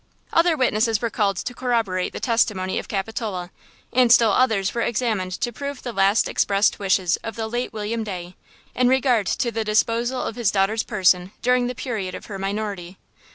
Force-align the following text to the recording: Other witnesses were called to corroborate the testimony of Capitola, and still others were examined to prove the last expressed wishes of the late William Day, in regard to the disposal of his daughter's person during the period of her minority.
Other 0.33 0.57
witnesses 0.57 0.99
were 0.99 1.11
called 1.11 1.37
to 1.37 1.53
corroborate 1.53 2.11
the 2.11 2.19
testimony 2.19 2.79
of 2.79 2.87
Capitola, 2.87 3.51
and 3.93 4.11
still 4.11 4.31
others 4.31 4.73
were 4.73 4.81
examined 4.81 5.31
to 5.33 5.53
prove 5.53 5.83
the 5.83 5.93
last 5.93 6.27
expressed 6.27 6.79
wishes 6.79 7.17
of 7.17 7.35
the 7.35 7.47
late 7.47 7.71
William 7.71 8.03
Day, 8.03 8.35
in 8.73 8.87
regard 8.87 9.27
to 9.27 9.51
the 9.51 9.63
disposal 9.63 10.23
of 10.23 10.37
his 10.37 10.49
daughter's 10.49 10.81
person 10.81 11.33
during 11.43 11.67
the 11.67 11.75
period 11.75 12.15
of 12.15 12.25
her 12.25 12.39
minority. 12.39 12.97